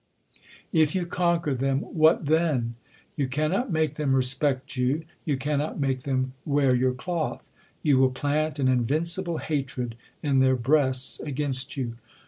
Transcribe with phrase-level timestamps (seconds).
[0.73, 2.73] If you conquer them, what then?
[3.15, 7.47] You cannot make them respect you; you cannot make them wear your cloth.
[7.83, 11.97] You will plant an invincible hatred in their breasts against you.